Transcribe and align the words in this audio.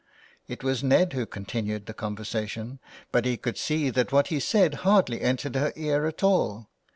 It 0.47 0.63
was 0.63 0.83
Ned 0.83 1.13
who 1.13 1.27
continued 1.27 1.85
the 1.85 1.93
conversation, 1.93 2.79
but 3.11 3.23
he 3.23 3.37
could 3.37 3.55
see 3.55 3.91
that 3.91 4.11
what 4.11 4.29
he 4.29 4.39
said 4.39 4.73
hardly 4.81 5.21
entered 5.21 5.53
her 5.55 5.71
ear 5.75 6.07
at 6.07 6.23
all. 6.23 6.71